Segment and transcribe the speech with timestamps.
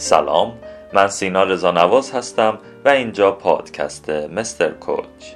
[0.00, 0.58] سلام
[0.92, 5.34] من سینا رضا نواز هستم و اینجا پادکست مستر کوچ.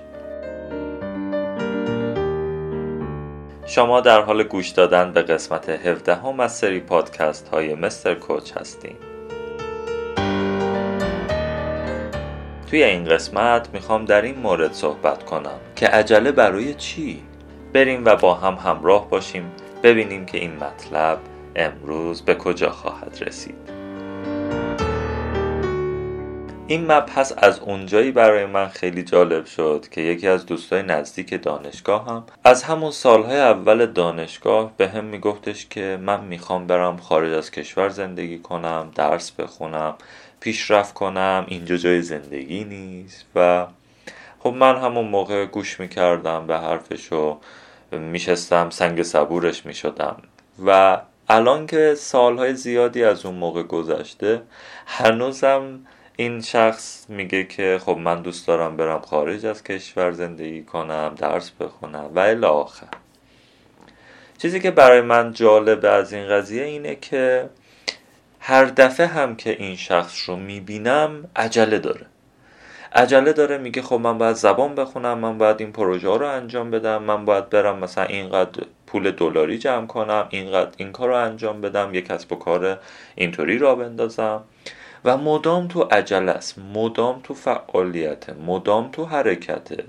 [3.67, 8.53] شما در حال گوش دادن به قسمت 17 هم از سری پادکست های مستر کوچ
[8.57, 8.97] هستیم.
[12.71, 17.23] توی این قسمت می‌خوام در این مورد صحبت کنم که عجله برای چی؟
[17.73, 19.53] بریم و با هم همراه باشیم
[19.83, 21.19] ببینیم که این مطلب
[21.57, 23.82] امروز به کجا خواهد رسید.
[26.73, 32.07] این مبحث از اونجایی برای من خیلی جالب شد که یکی از دوستای نزدیک دانشگاه
[32.07, 37.51] هم از همون سالهای اول دانشگاه به هم میگفتش که من می‌خوام برم خارج از
[37.51, 39.95] کشور زندگی کنم درس بخونم
[40.41, 43.67] پیشرفت کنم اینجا جای زندگی نیست و
[44.39, 47.39] خب من همون موقع گوش می‌کردم به حرفشو
[47.93, 50.17] میشستم سنگ صبورش می‌شدم
[50.67, 54.43] و الان که سالهای زیادی از اون موقع گذشته
[54.87, 55.81] هنوزم
[56.17, 61.51] این شخص میگه که خب من دوست دارم برم خارج از کشور زندگی کنم درس
[61.51, 62.89] بخونم و الی آخر.
[64.39, 67.49] چیزی که برای من جالبه از این قضیه اینه که
[68.41, 72.07] هر دفعه هم که این شخص رو می‌بینم عجله داره.
[72.95, 77.03] عجله داره میگه خب من باید زبان بخونم من باید این پروژه رو انجام بدم
[77.03, 81.95] من باید برم مثلا اینقدر پول دلاری جمع کنم اینقدر این کار رو انجام بدم
[81.95, 82.79] یک کسب و کار
[83.15, 84.43] اینطوری را بندازم.
[85.05, 89.85] و مدام تو عجله است مدام تو فعالیت مدام تو حرکته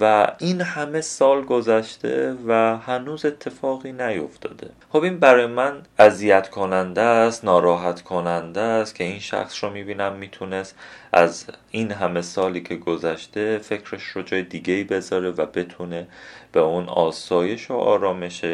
[0.00, 4.70] و این همه سال گذشته و هنوز اتفاقی نیفتاده.
[4.90, 10.12] خب این برای من اذیت کننده است ناراحت کننده است که این شخص رو می‌بینم
[10.12, 10.74] می‌تونست
[11.12, 16.06] از این همه سالی که گذشته فکرش رو جای دیگه ای بذاره و بتونه
[16.52, 18.44] به اون آسایش و آرامش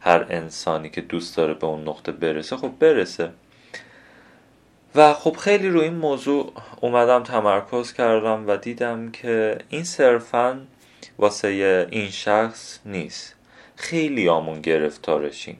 [0.00, 3.30] هر انسانی که دوست داره به اون نقطه برسه خب برسه.
[4.96, 10.60] و خب خیلی روی این موضوع اومدم تمرکز کردم و دیدم که این صرفا
[11.18, 11.48] واسه
[11.90, 13.34] این شخص نیست.
[13.76, 15.58] خیلی آمون گرفتارشیم.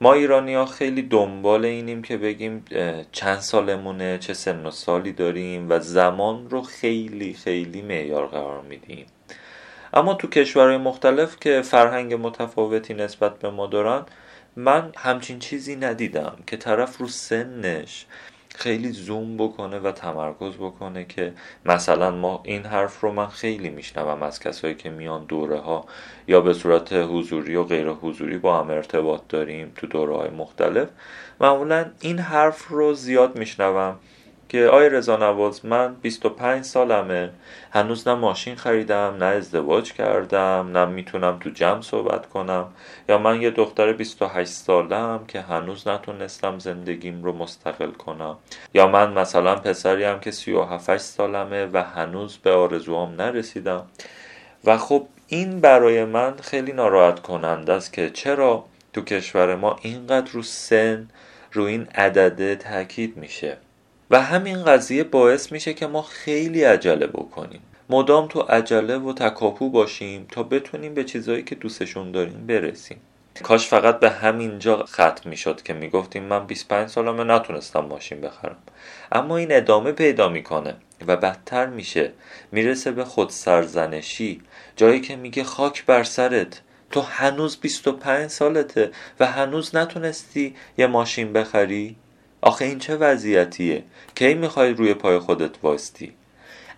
[0.00, 2.64] ما ایرانی ها خیلی دنبال اینیم که بگیم
[3.12, 9.06] چند سالمونه چه سن و سالی داریم و زمان رو خیلی خیلی معیار قرار میدیم.
[9.94, 14.02] اما تو کشورهای مختلف که فرهنگ متفاوتی نسبت به ما دارن
[14.56, 18.06] من همچین چیزی ندیدم که طرف رو سنش
[18.54, 21.32] خیلی زوم بکنه و تمرکز بکنه که
[21.64, 25.86] مثلا ما این حرف رو من خیلی میشنوم از کسایی که میان دوره ها
[26.28, 30.88] یا به صورت حضوری و غیر حضوری با هم ارتباط داریم تو دوره های مختلف.
[31.40, 33.96] معمولا این حرف رو زیاد میشنوم.
[34.54, 37.30] که آی رضا نواز من 25 سالمه.
[37.72, 42.68] هنوز نه ماشین خریدم نه ازدواج کردم نه می‌تونم تو جمع صحبت کنم.
[43.08, 48.36] یا من یه دختر 28 سالم که هنوز نتونستم زندگیم رو مستقل کنم.
[48.74, 53.86] یا من مثلا پسریم که 37 سالمه و هنوز به آرزوام نرسیدم.
[54.64, 60.32] و خب این برای من خیلی ناراحت کننده است که چرا تو کشور ما اینقدر
[60.32, 61.08] رو سن
[61.52, 63.56] رو این عدده تاکید میشه.
[64.14, 67.60] و همین قضیه باعث میشه که ما خیلی عجله بکنیم.
[67.90, 73.00] مدام تو عجله و تکاپو باشیم تا بتونیم به چیزهایی که دوستشون داریم برسیم.
[73.42, 78.56] کاش فقط به همین جا ختم می‌شد که می‌گفتیم من 25 سالمه نتونستم ماشین بخرم.
[79.12, 80.74] اما این ادامه پیدا می‌کنه
[81.06, 82.12] و بدتر میشه.
[82.52, 84.40] می‌رسه به خود سرزنشی
[84.76, 86.60] جایی که میگه خاک بر سرت.
[86.90, 91.96] تو هنوز 25 سالته و هنوز نتونستی یه ماشین بخری؟
[92.44, 93.82] آخه این چه وضعیتیه؟
[94.14, 96.14] کی می‌خوای روی پای خودت واستی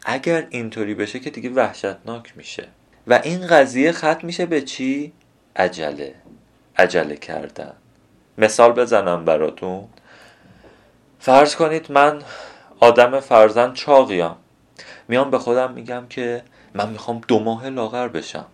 [0.05, 2.69] اگر اینطوری بشه که دیگه وحشتناک میشه.
[3.07, 5.13] و این قضیه ختم میشه به چی؟
[5.57, 6.15] عجله.
[6.77, 7.73] عجله کردن.
[8.39, 9.85] مثال بزنم براتون.
[11.21, 12.23] فرض کنید من
[12.81, 14.35] آدم فرزن چاقیم.
[15.09, 16.43] میام به خودم میگم که
[16.75, 18.47] من می‌خوام دو ماه لاغر بشم.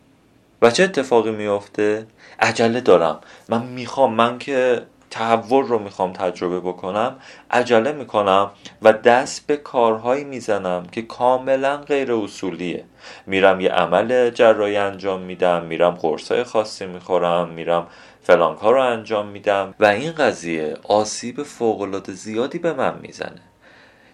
[0.63, 2.07] و چه اتفاقی میافته؟
[2.41, 3.21] عجله دارم.
[3.49, 4.15] من می‌خوام.
[4.15, 4.83] من که
[5.13, 7.17] تحول رو می‌خوام تجربه بکنم
[7.51, 8.51] عجله می‌کنم
[8.83, 12.85] و دست به کارهایی می‌زنم که کاملا غیر اصولیه.
[13.27, 17.87] میرم یه عمل جراحی انجام میدم میرم قرصای خاصی می‌خورم میرم
[18.23, 23.43] فلان کار رو انجام میدم و این قضیه آسیب فوقالعاده زیادی به من می‌زنه.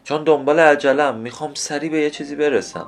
[0.05, 2.87] چون دنبال عجلم می‌خوام سریع به یه چیزی برسم.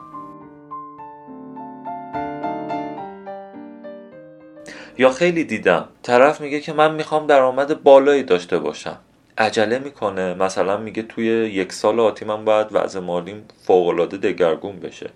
[5.00, 5.88] یا خیلی دیدم.
[6.02, 8.96] طرف میگه که من می‌خوام درآمد بالایی داشته باشم.
[9.38, 10.34] عجله می‌کنه.
[10.34, 15.10] مثلا میگه توی یک سال آتی من باید وضع مالیم فوقالعاده دگرگون بشه.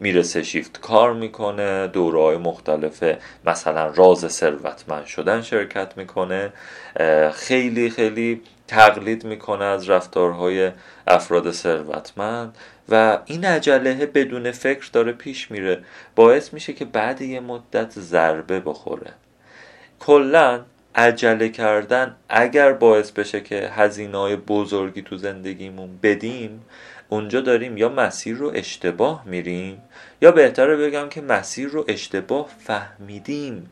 [0.00, 3.18] میره سه شیفت کار می‌کنه دوره های مختلفه.
[3.44, 6.52] مثلا راز ثروتمند شدن شرکت می‌کنه.
[7.32, 10.70] خیلی خیلی تقلید می‌کنه از رفتارهای
[11.06, 12.58] افراد ثروتمند
[12.88, 15.84] و این عجله بدون فکر داره پیش میره.
[16.16, 19.12] باعث میشه که بعد یه مدت ضربه بخوره.
[20.00, 20.60] کلا
[20.94, 26.60] عجله کردن اگر باعث بشه که هزینه های بزرگی تو زندگیمون بدیم
[27.08, 29.82] اونجا داریم یا مسیر رو اشتباه میریم
[30.22, 33.70] یا بهتره بگم که مسیر رو اشتباه فهمیدیم.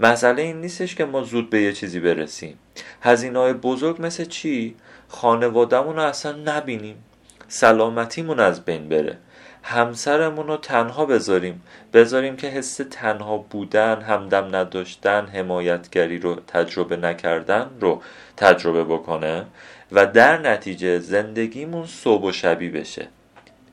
[0.00, 2.58] مسئله این نیستش که ما زود به یه چیزی برسیم.
[3.02, 4.76] هزینه های بزرگ مثل چی؟
[5.08, 7.04] خانوادهمون رو اصلا نبینیم.
[7.48, 9.18] سلامتیمون از بین بره.
[9.62, 11.62] همسرمون رو تنها بذاریم.
[11.92, 18.02] بذاریم که حس تنها بودن همدم نداشتن حمایتگری رو تجربه نکردن رو
[18.36, 19.46] تجربه بکنه
[19.92, 23.08] و در نتیجه زندگیمون صبح و شبی بشه.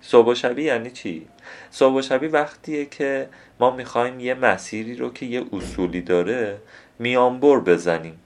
[0.01, 1.27] صبح و شبی یعنی چی؟
[1.71, 3.29] صبح و شبی وقتیه که
[3.59, 6.57] ما می‌خوایم یه مسیری رو که یه اصولی داره
[6.99, 8.19] میانبر بزنیم.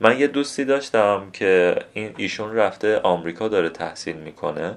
[0.00, 4.74] من یه دوستی داشتم که این ایشون رفته آمریکا داره تحصیل می‌کنه.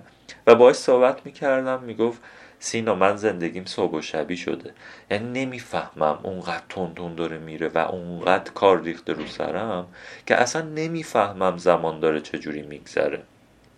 [0.47, 2.21] و باش صحبت می‌کردم می‌گفت
[2.59, 4.73] سینا من زندگیم صبح و شبی شده.
[5.11, 9.87] یعنی نمی‌فهمم اونقدر تون داره میره و اونقدر کار ریخته رو سرم
[10.25, 13.21] که اصلا نمی‌فهمم زمان داره چجوری میگذره.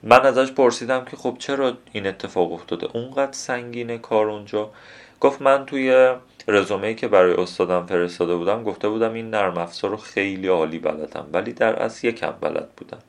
[0.04, 4.72] من ازش پرسیدم که خب چرا این اتفاق افتاده؟ اونقدر سنگینه کار اونجا.
[5.20, 6.16] گفت من توی
[6.48, 11.28] رزومه که برای استادم فرستاده بودم گفته بودم این نرم افزار رو خیلی عالی بلدم
[11.34, 13.00] ولی در اصل یکم بلد بودم.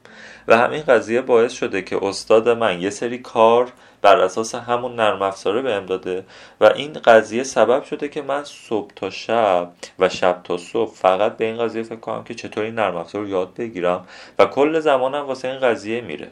[0.48, 3.72] و همین قضیه باعث شده که استاد من یه سری کار
[4.02, 6.24] بر اساس همون نرم افزاره بهم داده
[6.60, 11.36] و این قضیه سبب شده که من صبح تا شب و شب تا صبح فقط
[11.36, 14.06] به این قضیه فکر کنم که چطوری نرم افزار رو یاد بگیرم
[14.38, 16.28] و کل زمانم واسه این قضیه میره.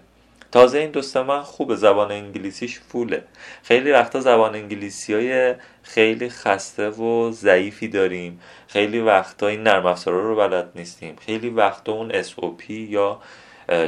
[0.52, 3.24] تازه این دوست من خوب زبان انگلیسیش فوله.
[3.62, 8.40] خیلی وقتا زبان انگلیسی های خیلی خسته و ضعیفی داریم.
[8.68, 11.16] خیلی وقتا این نرم افزارا رو بلد نیستیم.
[11.20, 13.20] خیلی وقتا اون SOP یا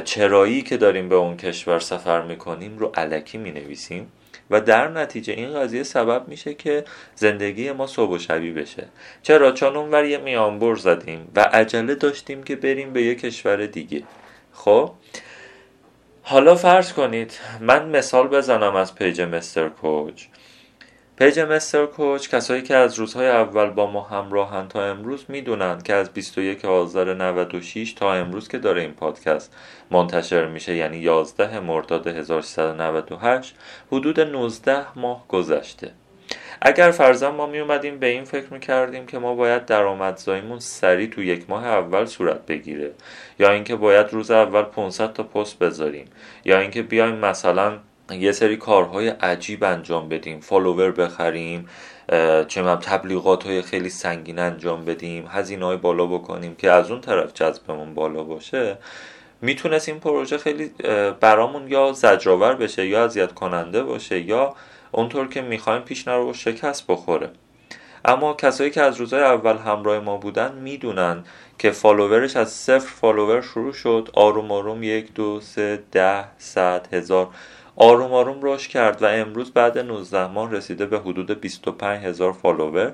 [0.05, 4.11] چرایی که داریم به اون کشور سفر می‌کنیم رو علکی می نویسیم
[4.49, 6.85] و در نتیجه این قضیه سبب میشه که
[7.15, 8.87] زندگی ما صبح و شبی بشه.
[9.21, 14.03] چرا؟ چون اونور یه میانبر زدیم و عجله داشتیم که بریم به یه کشور دیگه.
[14.53, 14.91] خب؟
[16.21, 20.25] حالا فرض کنید من مثال بزنم از page مستر کوچ.
[21.17, 25.93] page مستر کوچ کسایی که از روزهای اول با ما همراهن تا امروز می‌دونن که
[25.93, 29.55] از 21 آذر 96 تا امروز که داره این پادکست
[29.91, 33.55] منتشر میشه یعنی 11 مرداد 1398
[33.91, 35.91] حدود 19 ماه گذشته.
[36.61, 41.09] اگر فرضاً ما می اومدیم به این فکر می کردیم که ما باید درآمدزاییمون سریع
[41.09, 42.91] تو یک ماه اول صورت بگیره
[43.39, 46.05] یا اینکه باید روز اول 500 تا پست بذاریم
[46.45, 47.77] یا اینکه بیایم مثلا
[48.11, 50.39] یه سری کارهای عجیب انجام بدیم.
[50.39, 51.69] فالوور بخریم
[52.47, 57.33] چه تبلیغات های خیلی سنگین انجام بدیم هزینه های بالا بکنیم که از اون طرف
[57.33, 58.77] جذبمون بالا باشه.
[59.41, 60.71] می‌تونست این پروژه خیلی
[61.19, 64.55] برامون یا زجرآور بشه یا اذیت کننده باشه یا
[64.91, 67.29] اونطور که می‌خوایم پیش نره و شکست بخوره.
[68.05, 71.23] اما کسایی که از روزهای اول همراه ما بودن می‌دونن
[71.57, 74.09] که follower ش از صفر follower شروع شد.
[74.13, 77.27] آروم آروم یک دو سه ده صد هزار.
[77.79, 82.93] آروم آروم رشد کرد و امروز بعد 19 ماه رسیده به حدود 25 هزار follower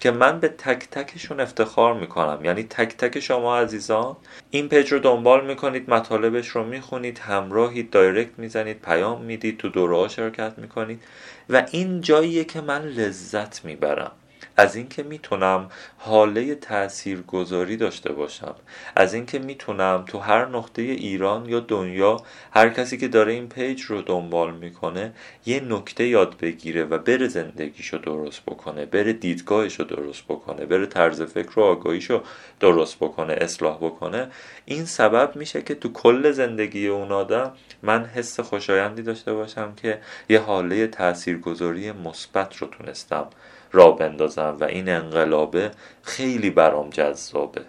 [0.00, 2.44] که من به تک تکشون افتخار می‌کنم.
[2.44, 4.16] یعنی تک تک شما عزیزان
[4.50, 10.08] این page رو دنبال می‌کنید مطالبش رو می‌خونید همراهید direct می‌زنید پیام می‌دید تو دوره
[10.08, 11.02] شرکت می‌کنید
[11.50, 14.12] و این جاییه که من لذت می‌برم.
[14.56, 15.68] از اینکه می‌تونم
[15.98, 18.54] حاله تاثیرگذاری داشته باشم
[18.96, 22.16] از اینکه می‌تونم تو هر نقطه ایران یا دنیا
[22.52, 25.12] هر کسی که داره این پیج رو دنبال می‌کنه
[25.46, 30.86] یه نکته یاد بگیره و بره زندگیشو درست بکنه بره دیدگاهش رو درست بکنه بره
[30.86, 32.22] طرز فکر و آگاهیشو
[32.60, 34.30] درست بکنه اصلاح بکنه.
[34.64, 40.00] این سبب میشه که تو کل زندگی اون آدم من حس خوشایندی داشته باشم که
[40.28, 43.26] یه حاله تاثیرگذاری مثبت رو تونستم
[43.74, 45.70] را بندازم و این انقلابه
[46.02, 47.62] خیلی برام جذابه.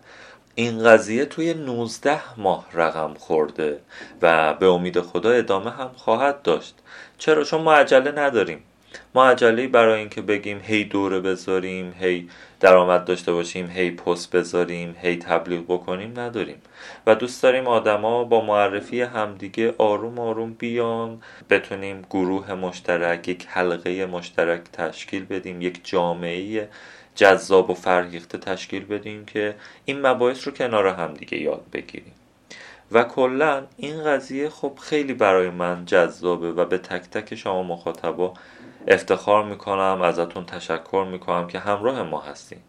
[0.56, 3.80] این قضیه توی 19 ماه رقم خورده
[4.22, 6.76] و به امید خدا ادامه هم خواهد داشت.
[7.18, 8.64] چرا؟ چون ما عجله نداریم.
[9.16, 12.30] ما عجله برای اینکه بگیم هی دوره بذاریم هی
[12.60, 16.62] درآمد داشته باشیم هی پست بذاریم هی تبلیغ بکنیم نداریم.
[17.08, 24.06] و دوست داریم آدما با معرفی همدیگه آروم آروم بیان بتونیم گروه مشترک یک حلقه
[24.06, 26.70] مشترک تشکیل بدیم یک جامعه
[27.16, 29.56] جذاب و فرهیخته تشکیل بدیم که
[29.86, 32.14] این مباحث رو کنار همدیگه یاد بگیریم.
[32.92, 38.34] و کلا این قضیه خب خیلی برای من جذابه و به تک تک شما مخاطبا
[38.88, 42.64] افتخار می‌کنم ازتون تشکر می‌کنم که همراه ما هستیم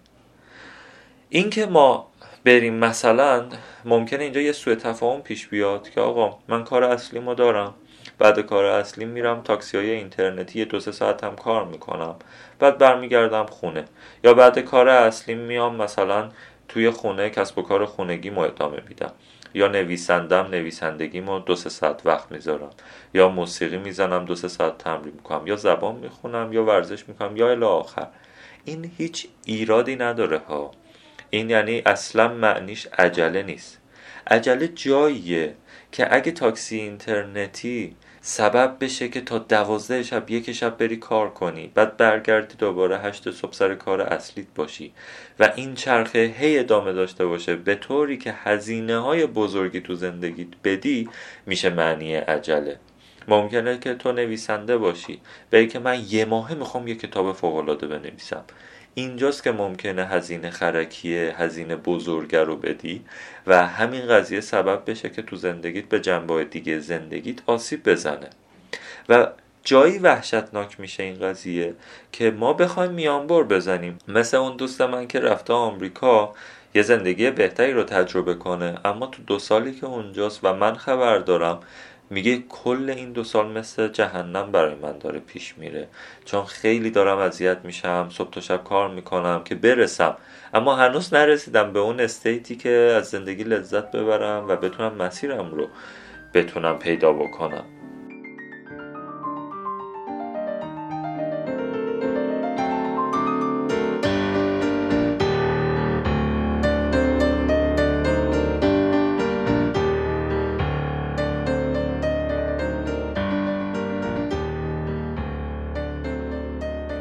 [1.28, 2.08] اینکه ما
[2.44, 3.44] بریم مثلا
[3.84, 7.74] ممکنه اینجا یه سوء تفاهم پیش بیاد که آقا من کار اصلی ما دارم
[8.18, 12.14] بعد کار اصلی میرم تاکسی های اینترنتی دو سه ساعت هم کار می‌کنم
[12.58, 13.84] بعد برمیگردم خونه.
[14.24, 16.28] یا بعد کار اصلی میام مثلا
[16.68, 19.12] توی خونه کسب و کار خونگی ما ادامه میدم.
[19.56, 22.70] یا نویسندم نویسندگیمو دو سه ساعت وقت می‌ذارم.
[23.14, 25.46] یا موسیقی می‌زنم دو سه ساعت تمرین می‌کنم.
[25.46, 28.08] یا زبان می‌خونم یا ورزش می‌کنم یا الی آخر.
[28.64, 30.70] این هیچ ایرادی نداره ها.
[31.30, 33.80] این یعنی اصلا معنیش عجله نیست.
[34.26, 35.54] عجله جاییه
[35.92, 37.96] که اگه تاکسی اینترنتی
[38.28, 41.70] سبب بشه که تا دوازده شب یک شب بری کار کنی.
[41.74, 44.92] بعد برگردی دوباره هشت صبح سر کار اصلیت باشی.
[45.38, 47.56] و این چرخه هی ادامه داشته باشه.
[47.56, 51.08] به طوری که هزینه های بزرگی تو زندگیت بدی
[51.46, 52.78] میشه معنی عجله.
[53.28, 55.20] ممکنه که تو نویسنده باشی.
[55.50, 58.44] به که من یه ماهه می‌خوام یه کتاب فوقالعاده بنویسم.
[58.98, 63.04] اینجاست که ممکنه هزینه خرکیه هزینه بزرگه رو بدی
[63.46, 68.30] و همین قضیه سبب بشه که تو زندگیت به جنبه دیگه زندگیت آسیب بزنه.
[69.08, 69.28] و
[69.64, 71.74] جایی وحشتناک میشه این قضیه
[72.12, 73.98] که ما بخوایم میانبر بزنیم.
[74.08, 76.34] مثل اون دوست من که رفته آمریکا
[76.74, 78.78] یه زندگی بهتری رو تجربه کنه.
[78.84, 81.60] اما تو دو سالی که اونجاست و من خبر دارم
[82.10, 85.88] میگه کل این دو سال مثل جهنم برای من داره پیش میره.
[86.24, 90.16] چون خیلی دارم اذیت میشم صبح تا شب کار می‌کنم که برسم.
[90.54, 95.68] اما هنوز نرسیدم به اون استیتی که از زندگی لذت ببرم و بتونم مسیرم رو
[96.34, 97.64] بتونم پیدا بکنم.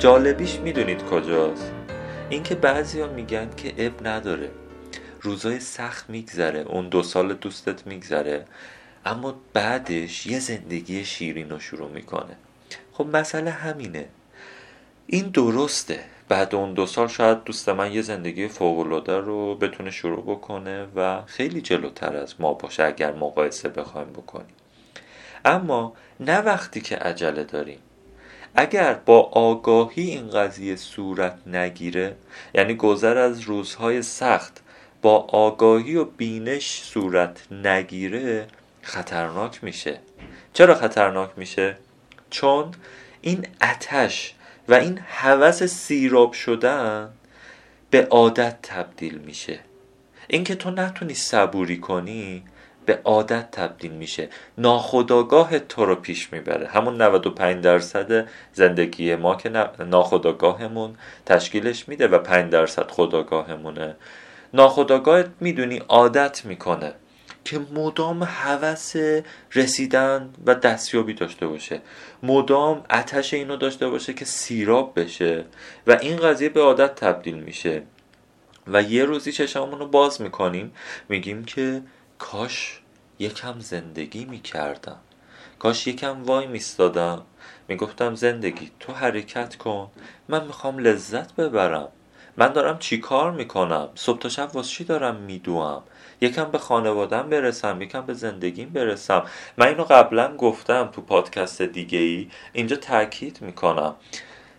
[0.06, 1.72] جالبیش می‌دونید کجاست.
[2.30, 4.50] اینکه بعضیا میگن که اب نداره.
[5.22, 8.46] روزای سخت میگذره اون دو سال دوستت میگذره
[9.06, 12.36] اما بعدش یه زندگی شیرین رو شروع می‌کنه.
[12.94, 14.06] خب مسئله همینه.
[15.08, 16.00] این درسته.
[16.30, 21.22] بعد اون دو سال شاید دوست من یه زندگی فوقالعاده رو بتونه شروع بکنه و
[21.26, 24.56] خیلی جلوتر از ما باشه اگر مقایسه بخوایم بکنیم.
[25.46, 27.80] اما نه وقتی که عجله داریم.
[28.56, 32.16] اگر با آگاهی این قضیه صورت نگیره
[32.54, 34.62] یعنی گذر از روزهای سخت
[35.02, 38.48] با آگاهی و بینش صورت نگیره
[38.82, 40.00] خطرناک میشه
[40.54, 41.78] چرا خطرناک میشه؟
[42.30, 42.72] چون
[43.22, 44.34] این اتش
[44.68, 47.10] و این هوس سیراب شدن
[47.90, 49.60] به عادت تبدیل میشه
[50.28, 52.44] اینکه تو نتونی صبوری کنی
[52.86, 54.30] به عادت تبدیل میشه.
[54.58, 56.68] ناخداگاه تو رو پیش می‌بره.
[56.68, 59.50] همون 95 درصد زندگی ما که
[59.80, 63.96] ناخداگاهمون تشکیلش میده و 5 درصد خداگاهمونه
[64.54, 66.94] ناخداگاهت می‌دونی عادت می‌کنه
[67.46, 68.94] که مدام هوس
[69.56, 71.82] رسیدن و دستیابی داشته باشه.
[72.24, 75.46] مدام اتش اینو داشته باشه که سیراب بشه
[75.88, 77.84] و این قضیه به عادت تبدیل میشه.
[78.68, 80.74] و یه روزی چشممون رو باز می‌کنیم
[81.10, 81.82] میگیم که
[82.20, 82.80] کاش
[83.20, 85.00] یکم زندگی می‌کردم.
[85.60, 87.22] کاش یکم وای میستادم
[87.68, 89.92] می‌گفتم زندگی تو حرکت کن.
[90.30, 91.88] من می‌خوام لذت ببرم.
[92.38, 95.84] من دارم چی کار می‌کنم؟ صبح تا شب واسه چی دارم میدوام
[96.22, 99.26] یکم به خانوادم برسم یکم به زندگیم برسم.
[99.58, 103.96] من اینو قبلا گفتم تو پادکست دیگه ای اینجا تاکید می‌کنم.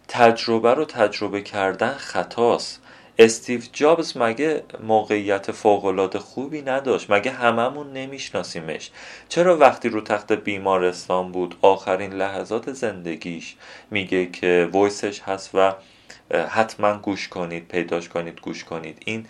[0.08, 2.82] تجربه رو تجربه کردن خطاست.
[3.18, 8.90] استیو جابز مگه موقعیت فوقالعاده خوبی نداشت؟ مگه هممون نمیشناسیمش؟
[9.28, 13.56] چرا وقتی رو تخت بیمارستان بود آخرین لحظات زندگیش
[13.90, 15.73] میگه که ویسش هست و
[16.49, 19.02] حتما گوش کنید پیداش کنید گوش کنید.
[19.04, 19.26] این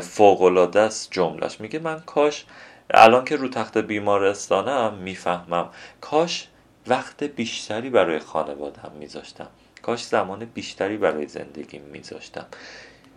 [0.00, 2.44] فوقالعاده است جملش میگه من کاش
[2.90, 5.68] الان که رو تخت بیمارستانم می‌فهمم.
[6.00, 6.48] کاش
[6.86, 9.48] وقت بیشتری برای خانوادم میذاشتم.
[9.82, 12.46] کاش زمان بیشتری برای زندگیم میذاشتم.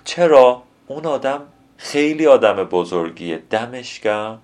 [0.06, 1.42] چرا اون آدم
[1.78, 4.42] خیلی آدم بزرگیه دمش گرم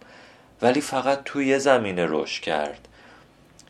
[0.62, 2.88] ولی فقط توی زمینه رشد کرد.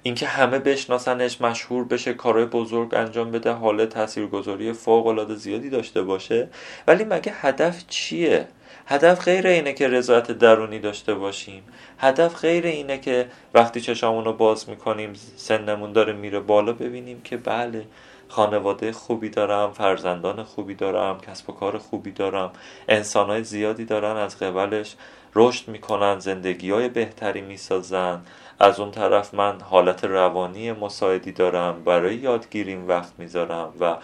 [0.03, 6.01] اینکه همه بشناسنش مشهور بشه کارهای بزرگ انجام بده حال تاثیرگذاری فوق العاده زیادی داشته
[6.01, 6.47] باشه
[6.87, 8.47] ولی مگه هدف چیه؟
[8.87, 11.63] هدف غیر اینه که رضایت درونی داشته باشیم.
[11.99, 17.37] هدف غیر اینه که وقتی چشامون رو باز می‌کنیم سنمون داره میره بالا ببینیم که
[17.37, 17.85] بله
[18.27, 22.51] خانواده خوبی دارم فرزندان خوبی دارم کسب و کار خوبی دارم.
[22.87, 24.95] انسانهای زیادی دارن از قبلش
[25.35, 28.21] رشد می‌کنن زندگی های بهتری می‌سازن.
[28.59, 33.95] از اون طرف من حالت روانی مساعدی دارم برای یادگیریم وقت می‌ذارم و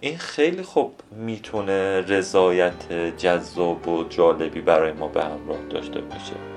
[0.00, 6.53] این خیلی خوب می‌تونه رضایت جذاب و جالبی برای ما به همراه داشته باشه.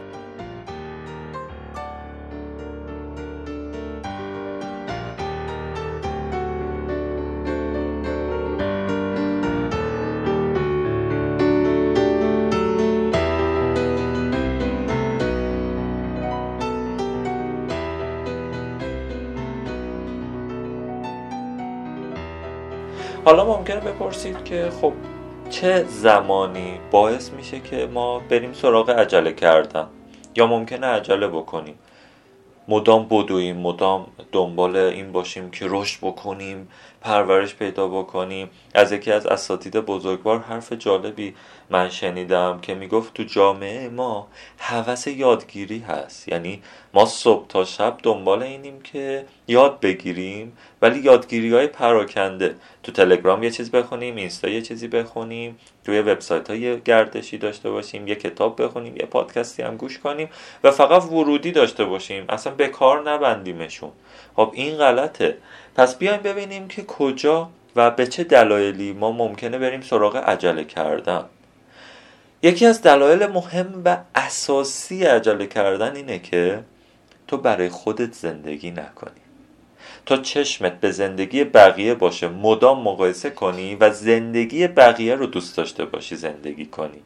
[24.17, 24.93] بپرسید که خب
[25.49, 29.87] چه زمانی باعث میشه که ما بریم سراغ عجله کردن؟
[30.35, 31.79] یا ممکنه عجله بکنیم؟
[32.67, 36.67] مدام بدویم مدام دنبال این باشیم که رشد بکنیم
[37.01, 38.49] پرورش پیدا بکنیم.
[38.73, 41.35] از یکی از اساتید بزرگوار حرف جالبی
[41.69, 46.27] من شنیدم که می‌گفت تو جامعه ما هوس یادگیری هست.
[46.27, 46.61] یعنی
[46.93, 52.55] ما صبح تا شب دنبال اینیم که یاد بگیریم ولی یادگیری های پراکنده.
[52.83, 58.07] تو تلگرام یه چیز بخونیم اینستا یه چیزی بخونیم توی وبسایت های گردشی داشته باشیم
[58.07, 60.29] یه کتاب بخونیم یه پادکستی هم گوش کنیم
[60.63, 62.25] و فقط ورودی داشته باشیم.
[62.29, 63.91] اصلا به کار نبندیمشون.
[64.35, 65.37] خب این غلطه.
[65.75, 71.25] پس بیایم ببینیم که کجا و به چه دلایلی ما ممکنه بریم سراغ عجله کردن.
[72.43, 76.63] یکی از دلایل مهم و اساسی عجله کردن اینه که
[77.27, 79.21] تو برای خودت زندگی نکنی.
[80.05, 85.85] تا چشمت به زندگی بقیه باشه مدام مقایسه کنی و زندگی بقیه رو دوست داشته
[85.85, 87.01] باشی زندگی کنی.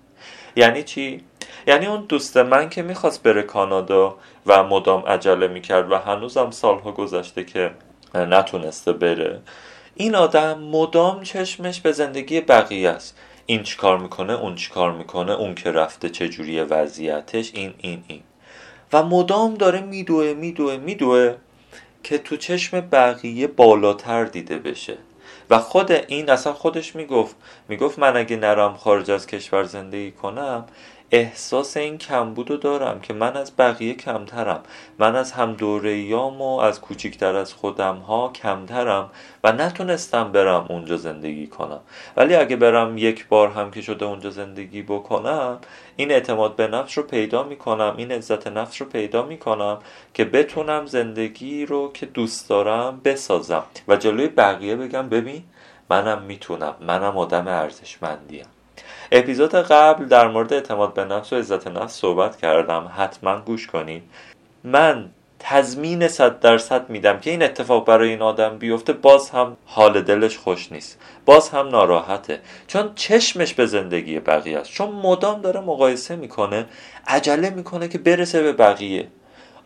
[0.55, 1.23] یعنی چی؟
[1.67, 6.91] یعنی اون دوست من که می‌خواست بره کانادا و مدام عجله می‌کرد و هنوزم سالها
[6.91, 7.71] گذشته که
[8.15, 9.39] نتونسته بره
[9.95, 13.17] این آدم مدام چشمش به زندگی بقیه است.
[13.51, 18.22] این چیکار می‌کنه اون چیکار می‌کنه اون که رفته چجوری وضعیتش این این این.
[18.93, 21.36] و مدام داره میدوه میدوه میدوه
[22.03, 24.98] که تو چشم بقیه بالاتر دیده بشه.
[25.50, 27.36] و خود این اصلا خودش می‌گفت
[27.71, 30.65] می‌گفت من اگه نرم خارج از کشور زندگی کنم
[31.12, 34.63] احساس این کمبود رو دارم که من از بقیه کمترم.
[34.99, 39.10] من از هم دوریام و از کوچیکتر از خودم ها کمترم
[39.43, 41.79] و نتونستم برم اونجا زندگی کنم.
[42.17, 45.60] ولی اگه برم یک بار هم که شده اونجا زندگی بکنم
[45.95, 49.79] این اعتماد به نفس رو پیدا می‌کنم این عزت نفس رو پیدا می‌کنم
[50.13, 53.63] که بتونم زندگی رو که دوست دارم بسازم.
[53.88, 55.43] و جلوی بقیه بگم ببین
[55.91, 56.75] منم می‌تونم.
[56.82, 58.45] منم آدم ارزشمندیم.
[59.12, 62.91] اپیزود قبل در مورد اعتماد به نفس و عزت نفس صحبت کردم.
[62.97, 64.04] حتما گوش کنید
[64.63, 68.93] من تضمین صد درصد میدم که این اتفاق برای این آدم بیفته.
[68.93, 70.99] باز هم حال دلش خوش نیست.
[71.25, 72.39] باز هم ناراحته.
[72.67, 74.71] چون چشمش به زندگی بقیه است.
[74.71, 76.65] چون مدام داره مقایسه می‌کنه
[77.08, 79.08] عجله می‌کنه که برسه به بقیه.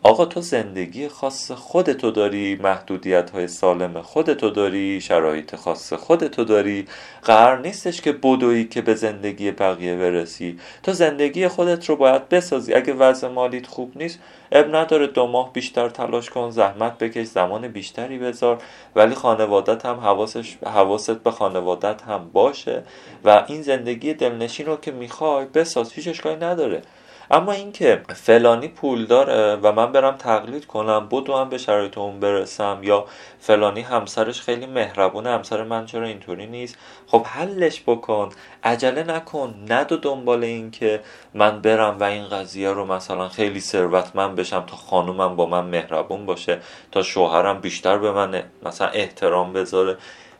[0.06, 6.86] آقا تو زندگی خاص خودتو داری محدودیت های سالم خودتو داری شرایط خاص خودتو داری.
[7.22, 10.58] قرار نیستش که بدویی که به زندگی بقیه برسی.
[10.82, 12.74] تو زندگی خودت رو باید بسازی.
[12.74, 14.18] اگه وضع مالیت خوب نیست
[14.52, 15.06] اب نداره.
[15.06, 18.58] دو ماه بیشتر تلاش کن زحمت بکش زمان بیشتری بذار.
[18.96, 22.82] ولی خانوادت هم حواسش حواست به خانوادت هم باشه.
[23.24, 25.92] و این زندگی دلنشین رو که می‌خوای بساز.
[25.92, 26.82] هیچ اشکالی نداره.
[27.30, 32.20] اما اینکه فلانی پول داره و من برم تقلید کنم بدو هم به شرایط اون
[32.20, 33.04] برسم یا
[33.40, 38.28] فلانی همسرش خیلی مهربونه همسر من چرا اینطوری نیست؟ خب حلش بکن.
[38.64, 39.54] عجله نکن.
[39.68, 41.00] ندو دنبال این که
[41.34, 46.26] من برم و این قضیه رو مثلا خیلی ثروتمند بشم تا خانومم با من مهربون
[46.26, 46.60] باشه
[46.92, 49.96] تا شوهرم بیشتر به من مثلا احترام بذاره.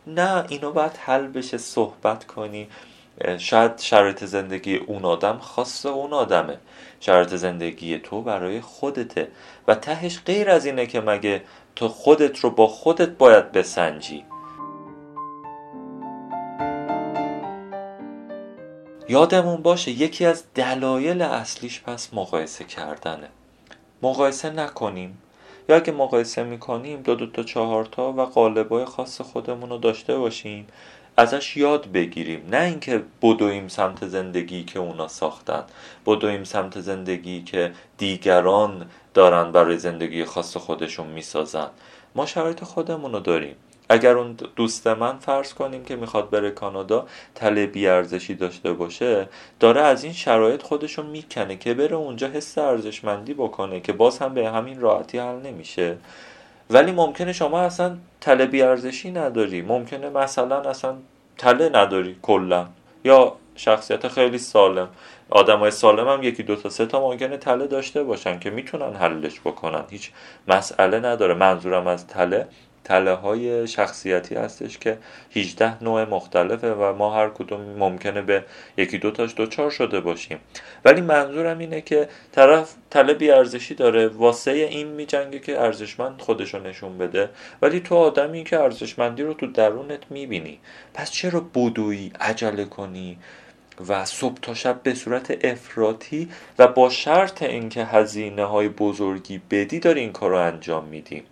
[0.06, 2.68] نه اینو باید حل بشه صحبت کنی.
[3.38, 6.58] شاید شرایط زندگی اون آدم خاص اون آدمه.
[7.00, 9.28] شرایط زندگی تو برای خودته.
[9.68, 11.42] و تهش غیر از اینه که مگه
[11.76, 14.24] تو خودت رو با خودت باید بسنجی.
[19.08, 23.28] یادمون باشه یکی از دلایل اصلیش پس مقایسه کردنه.
[24.02, 25.18] مقایسه نکنیم.
[25.68, 30.18] یا اگه مقایسه می‌کنیم دو دو تا چهار تا و قالبای خاص خودمون رو داشته
[30.18, 30.66] باشیم.
[31.16, 32.48] ازش یاد بگیریم.
[32.50, 35.64] نه اینکه بدویم سمت زندگی که اونا ساختن.
[36.06, 41.68] بدویم سمت زندگی که دیگران دارن برای زندگی خاص خودشون می‌سازن.
[42.14, 43.56] ما شرایط خودمون رو داریم.
[43.88, 49.28] اگر اون دوست من فرض کنیم که می‌خواد بره کانادا تله بیارزشی داشته باشه
[49.60, 54.34] داره از این شرایط خودشو می‌کنه که بره اونجا حس ارزشمندی بکنه که باز هم
[54.34, 55.96] به همین راحتی حل نمیشه.
[56.70, 59.62] ولی ممکنه شما اصلا تله بیارزشی نداری.
[59.62, 60.94] ممکنه مثلا اصلا
[61.38, 62.66] تله نداری کلا.
[63.04, 64.88] یا شخصیت خیلی سالم.
[65.30, 68.94] آدم های سالم هم یکی دو تا سه تا ممکنه تله داشته باشن که می‌تونن
[68.94, 69.84] حلش بکنن.
[69.90, 70.10] هیچ
[70.48, 71.34] مسئله نداره.
[71.34, 72.48] منظورم از تله.
[72.86, 74.98] تله های شخصیتی هستش که
[75.36, 78.44] 18 نوع مختلفه و ما هر کدوم ممکنه به
[78.76, 80.38] یکی دو تاش دوچار شده باشیم.
[80.84, 84.08] ولی منظورم اینه که طرف تله بیارزشی داره.
[84.08, 87.30] واسه این میجنگه که ارزشمند خودشو نشون بده.
[87.62, 90.58] ولی تو آدمی که ارزشمندی رو تو درونت می‌بینی
[90.94, 93.18] پس چرا بدویی عجله کنی
[93.88, 99.78] و صبح تا شب به صورت افراطی و با شرط اینکه هزینه های بزرگی بدی
[99.80, 101.22] داری این کار رو انجام میدی؟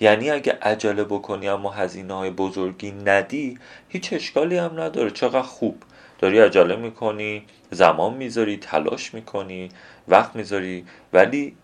[0.00, 3.58] یعنی اگه عجله بکنی اما هزینه های بزرگی ندی
[3.88, 5.10] هیچ اشکالی هم نداره.
[5.10, 5.82] چقدر خوب.
[6.18, 9.68] داری عجله می‌کنی زمان می‌ذاری تلاش می‌کنی
[10.08, 11.56] وقت می‌ذاری ولی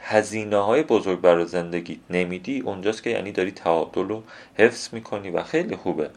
[0.00, 2.60] هزینه های بزرگ برای زندگی نمیدی.
[2.60, 4.22] اونجاست که یعنی داری تعادل رو
[4.54, 6.10] حفظ می‌کنی و خیلی خوبه.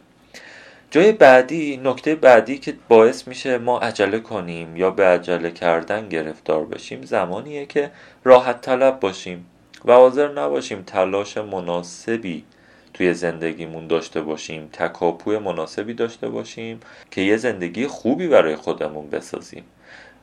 [0.90, 6.64] جای بعدی نکته بعدی که باعث میشه ما عجله کنیم یا به عجله کردن گرفتار
[6.64, 7.90] بشیم زمانیه که
[8.24, 9.46] راحت طلب باشیم.
[9.84, 12.44] و حاضر نباشیم تلاش مناسبی
[12.94, 19.64] توی زندگیمون داشته باشیم تکاپوی مناسبی داشته باشیم که یه زندگی خوبی برای خودمون بسازیم.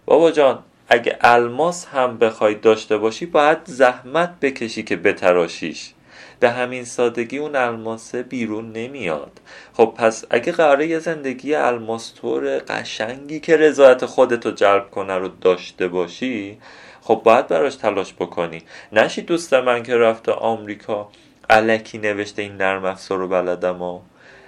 [0.05, 5.93] بابا جان اگه الماس هم بخوای داشته باشی باید زحمت بکشی که بتراشیش.
[6.39, 9.31] به همین سادگی اون الماسه بیرون نمیاد.
[9.73, 15.87] خب پس اگه قراره یه زندگی الماستور قشنگی که رضایت خودتو جلب کنه رو داشته
[15.87, 16.57] باشی
[17.01, 18.61] خب باید براش تلاش بکنی.
[18.91, 21.09] نشی دوست من که رفته آمریکا
[21.49, 23.99] علکی نوشته این نرم افزار رو بلدم و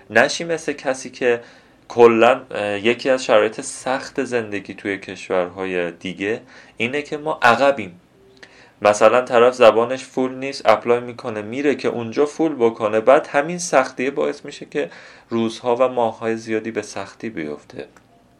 [0.09, 1.41] نشی مثل کسی که
[1.87, 2.41] کلا
[2.77, 6.41] یکی از شرایط سخت زندگی توی کشورهای دیگه
[6.77, 7.99] اینه که ما عقبیم.
[8.81, 14.11] مثلا طرف زبانش فول نیست اپلای می‌کنه میره که اونجا فول بکنه بعد همین سختیه
[14.11, 14.89] باعث میشه که
[15.29, 17.87] روزها و ماههای زیادی به سختی بیفته.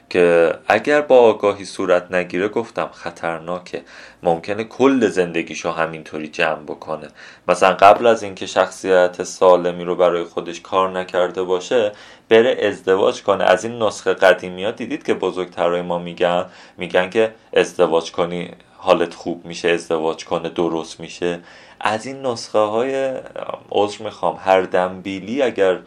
[0.10, 3.82] که اگر با آگاهی صورت نگیره گفتم خطرناکه.
[4.24, 7.08] ممکنه کل زندگیشو همینطوری جمع بکنه.
[7.48, 11.92] مثلا قبل از اینکه شخصیت سالمی رو برای خودش کار نکرده باشه
[12.30, 13.44] بره ازدواج کنه.
[13.44, 16.46] از این نسخه قدیمی ها دیدید که بزرگترهای ما میگن
[16.78, 21.40] میگن که ازدواج کنی حالت خوب میشه ازدواج کنه درست میشه.
[21.80, 23.14] از این نسخه های
[23.72, 25.80] عذر می‌خوام هر دنبیلی اگر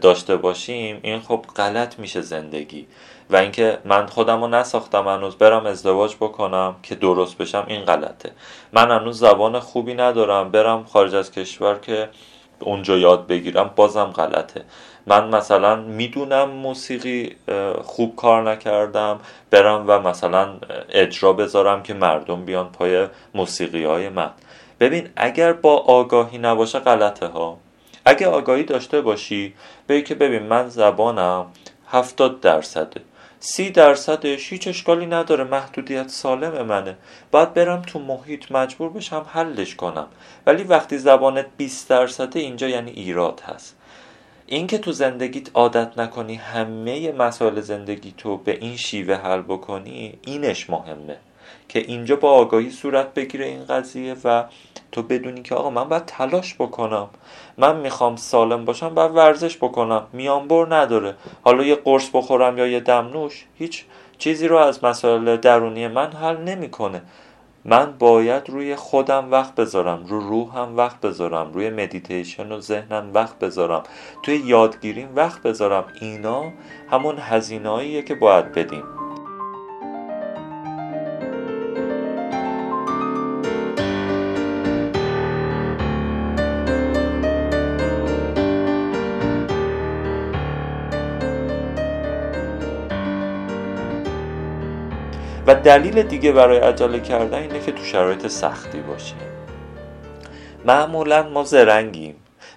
[0.00, 2.86] داشته باشیم این خب غلط میشه زندگی.
[3.30, 8.32] و اینکه من خودم رو نساختم هنوز برم ازدواج بکنم که درست بشم این غلطه.
[8.72, 12.08] من هنوز زبان خوبی ندارم برم خارج از کشور که
[12.60, 14.64] اونجا یاد بگیرم بازم غلطه.
[15.06, 17.36] من مثلا می‌دونم موسیقی
[17.82, 20.48] خوب کار نکردم برم و مثلا
[20.88, 24.30] اجرا بذارم که مردم بیان پای موسیقی های من.
[24.80, 27.58] ببین اگر با آگاهی نباشه غلطه ها.
[28.04, 29.54] اگه آگاهی داشته باشی
[29.88, 31.46] بگی که ببین من زبانم
[31.90, 33.00] هفتاد درصده.
[33.42, 36.96] سی درصدش هیچ اشکالی نداره محدودیت سالم منه.
[37.30, 40.06] باید برم تو محیط مجبور بشم حلش کنم.
[40.46, 43.76] ولی وقتی زبانت 20 درصده اینجا یعنی ایراد هست.
[44.46, 50.70] اینکه تو زندگیت عادت نکنی همه مسائل زندگی تو به این شیوه حل بکنی اینش
[50.70, 51.16] مهمه.
[51.70, 54.44] که اینجا با آگاهی صورت بگیره این قضیه و
[54.92, 57.08] تو بدونی که آقا من باید تلاش بکنم.
[57.58, 60.06] من می‌خوام سالم باشم باید ورزش بکنم.
[60.12, 61.14] میانبر نداره.
[61.42, 63.84] حالا یه قرص بخورم یا یه دمنوش هیچ
[64.18, 67.02] چیزی رو از مسائل درونی من حل نمی‌کنه.
[67.64, 73.38] من باید روی خودم وقت بذارم رو روحم وقت بذارم روی مدیتیشن و ذهنم وقت
[73.38, 73.82] بذارم
[74.22, 75.84] توی یادگیریم وقت بذارم.
[76.00, 76.52] اینا
[76.90, 79.09] همون هزینهاییه که باید بدیم.
[95.64, 99.18] دلیل دیگه برای عجله کردن اینه که تو شرایط سختی باشیم
[100.64, 102.14] معمولا ما زرنگیم.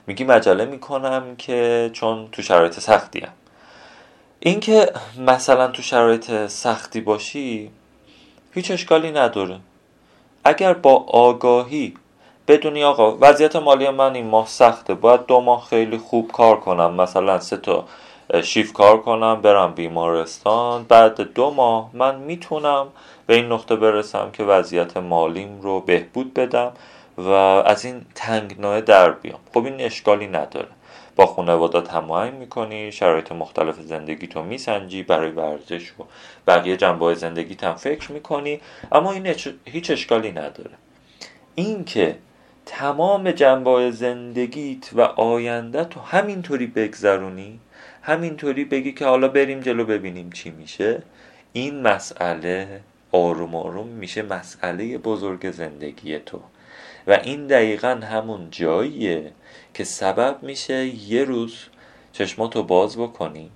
[0.08, 3.32] میگیم عجله می‌کنم که چون تو شرایط سختی هم.
[4.40, 7.72] اینکه مثلا تو شرایط سختی باشی
[8.54, 9.60] هیچ اشکالی نداره.
[10.44, 11.94] اگر با آگاهی
[12.48, 16.94] بدونی آقا وضعیت مالی من این ماه سخته باید دو ماه خیلی خوب کار کنم
[16.94, 17.86] مثلا سه تا
[18.42, 20.84] شیف کار کنم برم بیمارستان.
[20.84, 22.88] بعد دو ماه من می‌تونم
[23.28, 26.72] به این نقطه برسم که وضعیت مالیم رو بهبود بدم
[27.18, 29.40] و از این تنگناه در بیام.
[29.54, 30.68] خب این اشکالی نداره.
[31.16, 36.04] با خانواده هماهنگ می‌کنی شرایط مختلف زندگی تو میسنجی برای ورزش و
[36.48, 40.72] بقیه جنبه زندگی هم فکر می‌کنی اما این هیچ اشکالی نداره.
[41.56, 42.16] اینکه
[42.66, 47.60] تمام جنبه زندگیت و آینده تو همینطوری بگذرونی
[48.06, 51.04] همینطوری بگی که حالا بریم جلو ببینیم چی میشه.
[51.54, 56.40] این مسئله آروم آروم میشه مسئله بزرگ زندگی تو.
[57.08, 59.32] و این دقیقا همون جاییه
[59.74, 61.56] که سبب میشه یه روز
[62.14, 63.50] چشماتو باز بکنی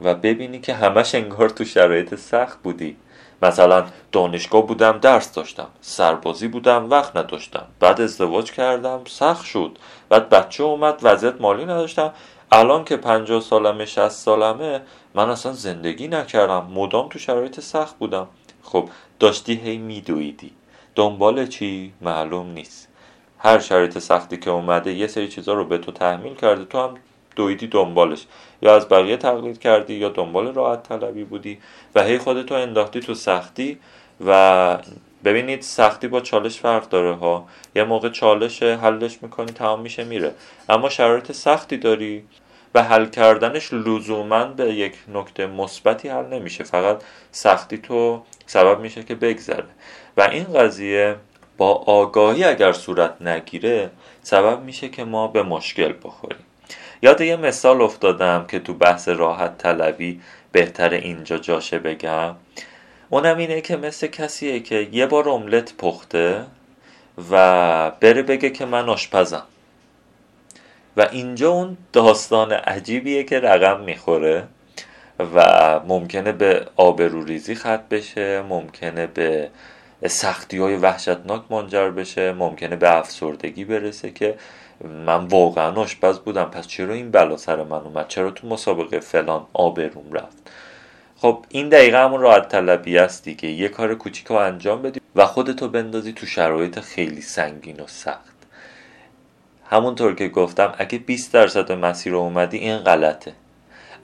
[0.00, 2.96] و ببینی که همش انگار تو شرایط سخت بودی.
[3.42, 5.68] مثلا دانشگاه بودم درس داشتم.
[5.80, 7.66] سربازی بودم وقت نداشتم.
[7.80, 9.78] بعد ازدواج کردم سخت شد.
[10.08, 12.12] بعد بچه اومد وضعیت مالی نداشتم.
[12.54, 14.80] الان که پنجاه سالمه شست سالمه
[15.14, 16.66] من اصلا زندگی نکردم.
[16.74, 18.28] مدام تو شرایط سخت بودم.
[18.62, 18.88] خب
[19.20, 20.50] داشتی هی میدویدی.
[20.94, 22.88] دنبال چی؟ معلوم نیست.
[23.38, 26.94] هر شرایط سختی که اومده یه سری چیزا رو به تو تحمیل کرده تو هم
[27.36, 28.26] دویدی دنبالش.
[28.62, 31.58] یا از بقیه تقلید کردی یا دنبال راحت طلبی بودی.
[31.94, 33.78] و هی خودتو انداختی تو سختی.
[34.26, 34.78] و
[35.24, 37.44] ببینید سختی با چالش فرق داره ها.
[37.76, 40.34] یه موقع چالش حلش می‌کنی تمام میشه میره.
[40.68, 42.24] اما شرایط سختی داری.
[42.74, 46.64] و حل کردنش لزوما به یک نکته مثبتی حل نمیشه.
[46.64, 49.64] فقط سختی تو سبب میشه که بگذره.
[50.16, 51.16] و این قضیه
[51.56, 53.90] با آگاهی اگر صورت نگیره
[54.22, 56.44] سبب میشه که ما به مشکل بخوریم.
[57.02, 60.20] یاد یه مثال افتادم که تو بحث راحت طلبی
[60.52, 62.34] بهتر اینجا جاشه بگم.
[63.10, 66.44] اونم اینه که مثل کسیه که یه بار املت پخته
[67.30, 69.46] و بره بگه که من آشپزم.
[70.96, 74.44] و اینجا اون داستان عجیبیه که رقم می‌خوره
[75.34, 79.50] و ممکنه به آبروریزی خط بشه ممکنه به
[80.08, 84.34] سختی های وحشتناک منجر بشه ممکنه به افسردگی برسه که
[85.06, 86.44] من واقعا آشپز بودم.
[86.44, 90.50] پس چرا این بلا سر من اومد؟ چرا تو مسابقه فلان آبروم رفت؟
[91.16, 93.48] خب این دقیقه همون راحت طلبی است دیگه.
[93.48, 98.31] یه کار کوچیک رو انجام بدی و خودتو بندازی تو شرایط خیلی سنگین و سخت.
[99.72, 103.32] همونطور که گفتم اگه 20 درصد مسیر رو اومدی این غلطه.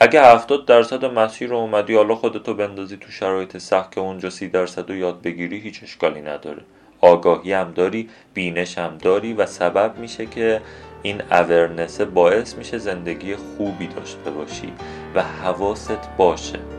[0.01, 4.49] اگه 70 درصد مسیر رو اومدی حالا خودتو بندازی تو شرایط سخت که اونجا 30
[4.49, 6.63] درصد رو یاد بگیری هیچ اشکالی نداره.
[7.01, 10.61] آگاهی هم داری بینش هم داری و سبب میشه که
[11.03, 14.73] این اورنسه باعث میشه زندگی خوبی داشته باشی
[15.15, 16.78] و حواست باشه.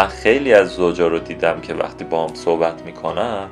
[0.00, 3.48] من خیلی از زوجا رو دیدم که وقتی با هم صحبت می‌کنن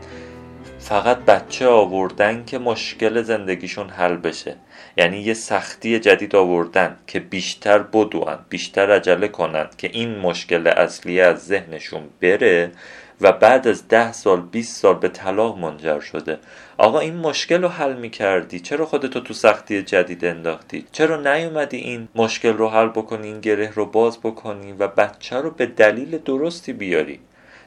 [0.79, 4.57] فقط بچه آوردن که مشکل زندگیشون حل بشه.
[4.97, 11.21] یعنی یه سختی جدید آوردن که بیشتر بدوان بیشتر عجله کنند که این مشکل اصلی
[11.21, 12.71] از ذهنشون بره.
[13.21, 16.39] و بعد از ده سال 20 سال به طلاق منجر شده.
[16.79, 21.77] آقا این مشکل رو حل می کردی چرا خودتو تو سختی جدید انداختی؟ چرا نیومدی
[21.77, 26.19] این مشکل رو حل بکنی این گره رو باز بکنی و بچه رو به دلیل
[26.19, 27.21] درستی بیاری؟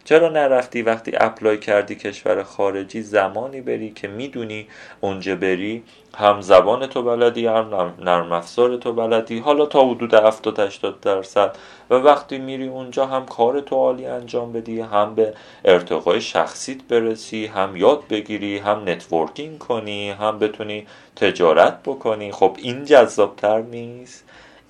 [0.04, 4.68] چرا نرفتی وقتی apply کردی کشور خارجی زمانی بری که می‌دونی
[5.02, 5.84] اونجا بری؟
[6.18, 9.40] هم زبانتو بلدی هم نرم افزارتو بلدی.
[9.40, 11.56] حالا تا حدود 70 80 درصد.
[11.90, 15.34] و وقتی میری اونجا هم کارتو عالی انجام بدی هم به
[15.66, 22.32] ارتقای شخصیت برسی هم یاد بگیری هم networking کنی هم بتونی تجارت بکنی.
[22.32, 24.24] خب این جذابتر نیست؟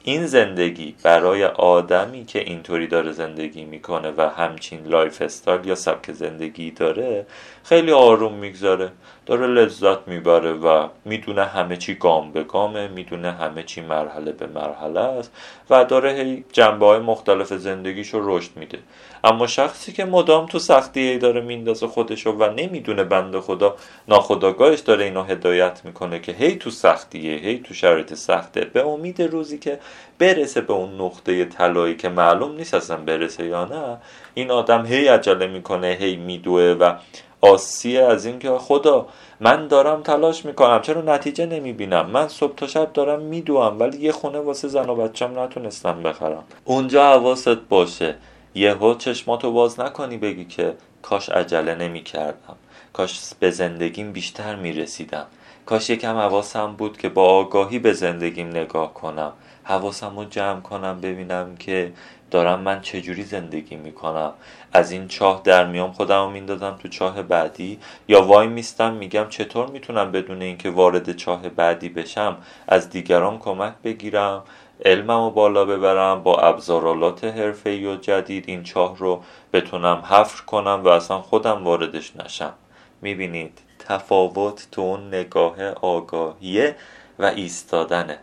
[0.04, 6.72] این زندگی برای آدمی که اینطوری داره زندگی می‌کنه و همچین lifestyle یا سبک زندگی
[6.72, 7.26] داره
[7.64, 8.92] خیلی آروم می‌گذاره.
[9.32, 14.48] داره لذت می‌بره و می‌دونه همه چی گام به گامه می‌دونه همه چی مرحله به
[14.48, 15.32] مرحله است
[15.70, 18.80] و داره هی جنبه های مختلف زندگیشو رشد میده.
[19.24, 23.76] اما شخصی که مدام تو سختی ای داره میندازه خودشو و نمی‌دونه بنده خدا
[24.08, 28.66] ناخداگاهش داره اینو هدایت می‌کنه که هی تو سختیه هی تو شرایط سخته.
[28.66, 29.80] به امید روزی که
[30.20, 33.98] برسه به اون نقطه طلایی که معلوم نیست اصلا برسه یا نه
[34.34, 36.94] این آدم هی عجله می‌کنه هی میدوه و
[37.42, 39.08] آسیه از اینکه خدا
[39.40, 44.12] من دارم تلاش می‌کنم چرا نتیجه نمی‌بینم؟ من صبح تا شب دارم میدوم ولی یه
[44.12, 46.44] خونه واسه زن و بچم نتونستم بخرم.
[46.66, 48.16] اونجا حواست باشه.
[48.56, 52.56] یهو چشماتو باز نکنی بگی که کاش عجله نمی‌کردم.
[52.94, 55.26] کاش به زندگیم بیشتر می‌رسیدم.
[55.66, 59.34] کاش یکم حواسم بود که با آگاهی به زندگیم نگاه کنم.
[59.64, 61.92] حواسم رو جمع کنم ببینم که
[62.32, 64.34] دارم من چجوری زندگی می‌کنم؟
[64.74, 69.26] از این چاه در میام خودم رو میندازم تو چاه بعدی؟ یا وای میستم میگم
[69.30, 74.44] چطور می‌تونم بدون اینکه وارد چاه بعدی بشم از دیگران کمک بگیرم
[74.86, 80.82] علمم رو بالا ببرم با ابزارالات حرفه‌ای و جدید این چاه رو بتونم حفر کنم
[80.84, 82.54] و اصلا خودم واردش نشم.
[83.02, 86.76] می‌بینید تفاوت تو اون نگاه آگاهیه
[87.20, 88.20] و ایستادنه.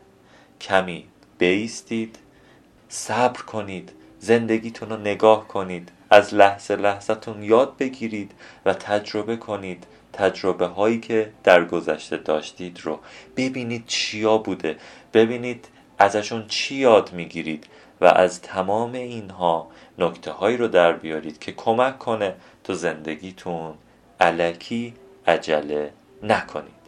[0.61, 1.05] کمی
[1.39, 2.19] بیستید
[2.89, 3.93] صبر کنید.
[4.21, 5.89] زندگیتون رو نگاه کنید.
[6.11, 8.33] از لحظه لحظهتون یاد بگیرید
[8.65, 9.87] و تجربه کنید.
[10.13, 12.99] تجربه هایی که در گذشته داشتید رو.
[13.37, 14.77] ببینید چیا بوده.
[15.15, 17.67] ببینید ازشون چی یاد می‌گیرید
[18.01, 23.75] و از تمام اینها نکته هایی رو در بیارید که کمک کنه تو زندگیتون
[24.21, 24.95] علکی
[25.27, 26.79] عجله نکنید.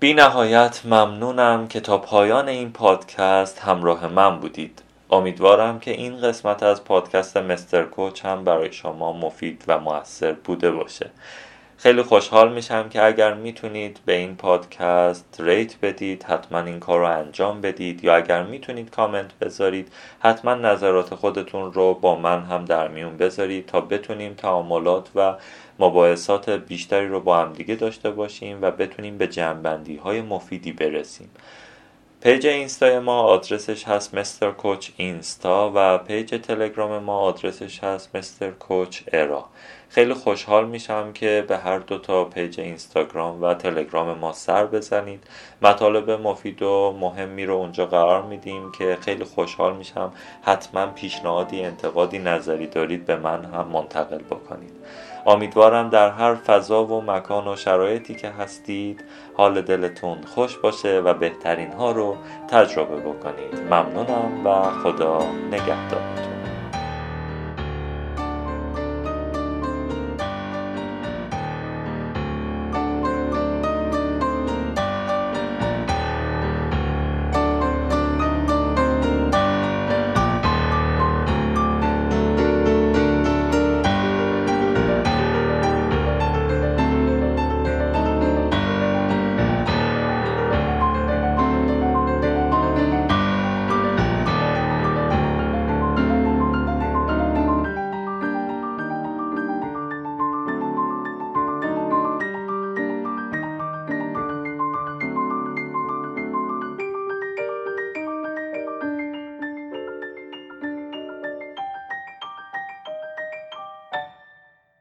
[0.00, 4.82] بی نهایت ممنونم که تا پایان این پادکست همراه من بودید.
[5.10, 10.70] امیدوارم که این قسمت از پادکست مستر کوچ هم برای شما مفید و موثر بوده
[10.70, 11.10] باشه.
[11.76, 17.06] خیلی خوشحال میشم که اگر می‌تونید به این پادکست ریت بدید حتما این کار رو
[17.06, 22.88] انجام بدید یا اگر می‌تونید کامنت بذارید حتما نظرات خودتون رو با من هم در
[22.88, 25.34] میون بذارید تا بتونیم تعاملات و
[25.78, 31.30] مباحثات بیشتری رو با هم دیگه داشته باشیم و بتونیم به جمع‌بندی های مفیدی برسیم.
[32.28, 38.50] page اینستا ما آدرسش هست مستر کوچ اینستا و page تلگرام ما آدرسش هست مستر
[38.50, 39.48] کوچ ارا.
[39.90, 45.24] خیلی خوشحال میشم که به هر دو تا page اینستاگرام و تلگرام ما سر بزنید.
[45.62, 50.12] مطالب مفید و مهمی رو اونجا قرار میدیم که خیلی خوشحال میشم.
[50.42, 54.72] حتما پیشنهادی انتقادی نظری دارید به من هم منتقل بکنید.
[55.26, 59.04] امیدوارم در هر فضا و مکان و شرایطی که هستید
[59.36, 62.16] حال دلتون خوش باشه و بهترین ها رو
[62.48, 63.60] تجربه بکنید.
[63.70, 65.18] ممنونم و خدا
[65.50, 66.37] نگهدارتون.